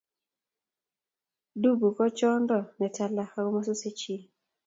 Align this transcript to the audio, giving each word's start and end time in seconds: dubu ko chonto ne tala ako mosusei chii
dubu 1.61 1.87
ko 1.97 2.05
chonto 2.17 2.57
ne 2.77 2.87
tala 2.95 3.23
ako 3.27 3.39
mosusei 3.53 3.95
chii 3.99 4.23